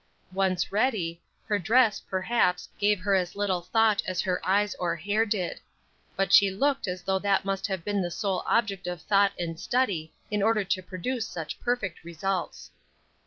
Once 0.33 0.71
ready, 0.71 1.21
her 1.45 1.59
dress, 1.59 1.99
perhaps, 1.99 2.67
gave 2.79 2.99
her 2.99 3.13
as 3.13 3.35
little 3.35 3.61
thought 3.61 4.01
as 4.07 4.19
her 4.19 4.43
eyes 4.43 4.73
or 4.79 4.95
hair 4.95 5.27
did. 5.27 5.59
But 6.15 6.33
she 6.33 6.49
looked 6.49 6.87
as 6.87 7.03
though 7.03 7.19
that 7.19 7.45
must 7.45 7.67
have 7.67 7.85
been 7.85 8.01
the 8.01 8.09
sole 8.09 8.43
object 8.47 8.87
of 8.87 8.99
thought 9.03 9.33
and 9.37 9.59
study 9.59 10.11
in 10.31 10.41
order 10.41 10.63
to 10.63 10.81
produce 10.81 11.27
such 11.27 11.59
perfect 11.59 12.03
results. 12.03 12.71